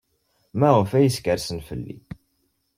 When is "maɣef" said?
0.59-0.91